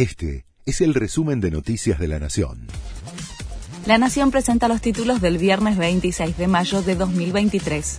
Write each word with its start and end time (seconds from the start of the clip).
Este 0.00 0.46
es 0.64 0.80
el 0.80 0.94
resumen 0.94 1.42
de 1.42 1.50
Noticias 1.50 1.98
de 1.98 2.08
la 2.08 2.18
Nación. 2.18 2.68
La 3.84 3.98
Nación 3.98 4.30
presenta 4.30 4.66
los 4.66 4.80
títulos 4.80 5.20
del 5.20 5.36
viernes 5.36 5.76
26 5.76 6.38
de 6.38 6.46
mayo 6.46 6.80
de 6.80 6.94
2023. 6.94 7.98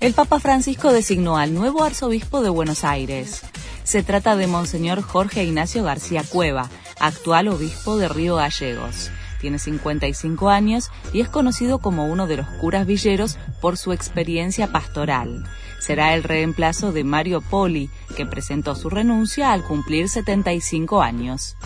El 0.00 0.12
Papa 0.12 0.40
Francisco 0.40 0.92
designó 0.92 1.36
al 1.36 1.54
nuevo 1.54 1.84
arzobispo 1.84 2.42
de 2.42 2.50
Buenos 2.50 2.82
Aires. 2.82 3.42
Se 3.84 4.02
trata 4.02 4.34
de 4.34 4.48
Monseñor 4.48 5.02
Jorge 5.02 5.44
Ignacio 5.44 5.84
García 5.84 6.24
Cueva, 6.28 6.68
actual 6.98 7.46
obispo 7.46 7.96
de 7.96 8.08
Río 8.08 8.34
Gallegos. 8.34 9.12
Tiene 9.40 9.60
55 9.60 10.48
años 10.48 10.90
y 11.12 11.20
es 11.20 11.28
conocido 11.28 11.78
como 11.78 12.08
uno 12.08 12.26
de 12.26 12.38
los 12.38 12.48
curas 12.60 12.86
villeros 12.88 13.38
por 13.60 13.76
su 13.78 13.92
experiencia 13.92 14.66
pastoral. 14.72 15.44
Será 15.78 16.14
el 16.14 16.22
reemplazo 16.22 16.92
de 16.92 17.04
Mario 17.04 17.40
Poli, 17.40 17.90
que 18.16 18.26
presentó 18.26 18.74
su 18.74 18.90
renuncia 18.90 19.52
al 19.52 19.62
cumplir 19.62 20.08
75 20.08 21.02
años. 21.02 21.56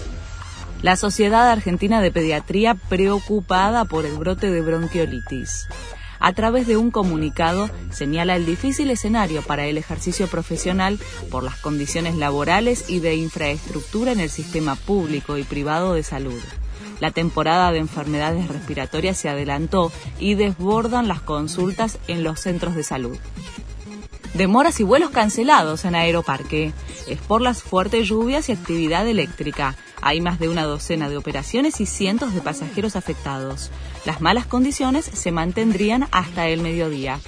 La 0.82 0.96
Sociedad 0.96 1.50
Argentina 1.50 2.00
de 2.00 2.10
Pediatría 2.10 2.74
preocupada 2.74 3.84
por 3.84 4.06
el 4.06 4.16
brote 4.16 4.50
de 4.50 4.62
bronquiolitis. 4.62 5.66
A 6.20 6.34
través 6.34 6.66
de 6.66 6.76
un 6.76 6.90
comunicado 6.90 7.70
señala 7.90 8.36
el 8.36 8.44
difícil 8.44 8.90
escenario 8.90 9.42
para 9.42 9.66
el 9.66 9.78
ejercicio 9.78 10.26
profesional 10.26 10.98
por 11.30 11.42
las 11.42 11.56
condiciones 11.56 12.14
laborales 12.14 12.90
y 12.90 13.00
de 13.00 13.16
infraestructura 13.16 14.12
en 14.12 14.20
el 14.20 14.28
sistema 14.28 14.74
público 14.74 15.38
y 15.38 15.44
privado 15.44 15.94
de 15.94 16.02
salud. 16.02 16.40
La 17.00 17.10
temporada 17.10 17.72
de 17.72 17.78
enfermedades 17.78 18.48
respiratorias 18.48 19.16
se 19.16 19.30
adelantó 19.30 19.90
y 20.18 20.34
desbordan 20.34 21.08
las 21.08 21.22
consultas 21.22 21.98
en 22.06 22.22
los 22.22 22.40
centros 22.40 22.74
de 22.74 22.82
salud. 22.82 23.16
Demoras 24.34 24.78
y 24.78 24.84
vuelos 24.84 25.10
cancelados 25.10 25.84
en 25.84 25.94
Aeroparque. 25.94 26.72
Es 27.08 27.20
por 27.20 27.40
las 27.40 27.62
fuertes 27.62 28.08
lluvias 28.08 28.48
y 28.48 28.52
actividad 28.52 29.06
eléctrica. 29.06 29.76
Hay 30.00 30.20
más 30.20 30.38
de 30.38 30.48
una 30.48 30.64
docena 30.64 31.08
de 31.08 31.16
operaciones 31.16 31.80
y 31.80 31.86
cientos 31.86 32.32
de 32.32 32.40
pasajeros 32.40 32.94
afectados. 32.94 33.70
Las 34.04 34.20
malas 34.20 34.46
condiciones 34.46 35.04
se 35.04 35.32
mantendrían 35.32 36.06
hasta 36.12 36.46
el 36.48 36.60
mediodía. 36.60 37.18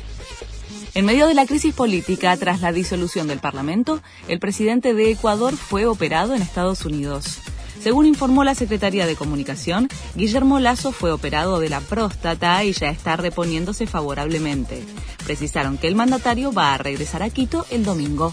En 0.95 1.07
medio 1.07 1.27
de 1.27 1.35
la 1.35 1.47
crisis 1.47 1.75
política 1.75 2.37
tras 2.37 2.61
la 2.61 2.71
disolución 2.71 3.27
del 3.27 3.41
Parlamento, 3.41 4.01
el 4.29 4.39
presidente 4.39 4.95
de 4.95 5.11
Ecuador 5.11 5.57
fue 5.57 5.87
operado 5.87 6.35
en 6.35 6.43
Estados 6.43 6.85
Unidos. 6.85 7.41
Según 7.83 8.07
informó 8.07 8.45
la 8.45 8.55
Secretaría 8.55 9.07
de 9.07 9.17
Comunicación, 9.17 9.89
Guillermo 10.15 10.61
Lazo 10.61 10.93
fue 10.93 11.11
operado 11.11 11.59
de 11.59 11.69
la 11.69 11.81
próstata 11.81 12.63
y 12.63 12.73
ya 12.73 12.91
está 12.91 13.17
reponiéndose 13.17 13.89
favorablemente. 13.89 14.85
Precisaron 15.25 15.79
que 15.79 15.89
el 15.89 15.97
mandatario 15.97 16.53
va 16.53 16.75
a 16.75 16.79
regresar 16.79 17.25
a 17.25 17.31
Quito 17.31 17.67
el 17.71 17.85
domingo. 17.85 18.33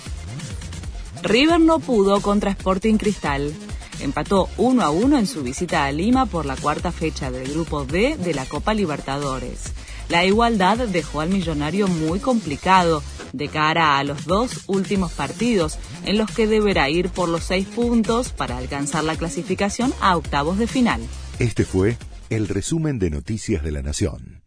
River 1.24 1.60
no 1.60 1.80
pudo 1.80 2.22
contra 2.22 2.52
Sporting 2.52 2.98
Cristal. 2.98 3.52
Empató 4.00 4.50
1 4.58 4.84
a 4.84 4.92
1 4.92 5.18
en 5.18 5.26
su 5.26 5.42
visita 5.42 5.86
a 5.86 5.92
Lima 5.92 6.28
por 6.28 6.46
la 6.46 6.56
cuarta 6.56 6.92
fecha 6.92 7.32
del 7.32 7.52
Grupo 7.52 7.86
D 7.86 8.18
de 8.18 8.36
la 8.36 8.46
Copa 8.46 8.76
Libertadores. 8.76 9.74
La 10.10 10.26
igualdad 10.26 10.78
dejó 10.78 11.22
al 11.22 11.30
millonario 11.30 11.88
muy 11.88 12.20
complicado 12.20 13.02
de 13.34 13.48
cara 13.48 13.98
a 13.98 14.04
los 14.04 14.26
dos 14.26 14.64
últimos 14.68 15.12
partidos, 15.12 15.78
en 16.06 16.18
los 16.18 16.32
que 16.32 16.48
deberá 16.48 16.90
ir 16.90 17.10
por 17.10 17.30
los 17.30 17.44
seis 17.44 17.68
puntos 17.68 18.30
para 18.30 18.58
alcanzar 18.58 19.04
la 19.04 19.16
clasificación 19.16 19.94
a 20.02 20.18
octavos 20.18 20.58
de 20.58 20.68
final. 20.68 21.02
Este 21.40 21.66
fue 21.66 21.98
el 22.30 22.48
resumen 22.48 23.00
de 23.00 23.10
Noticias 23.10 23.64
de 23.64 23.72
la 23.72 23.82
Nación. 23.82 24.42